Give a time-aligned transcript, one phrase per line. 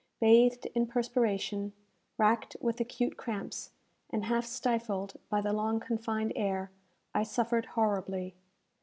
[0.19, 1.73] Bathed in perspiration,
[2.17, 3.69] racked with acute cramps,
[4.09, 6.71] and half stifled by the long confined air,
[7.13, 8.33] I suffered horribly.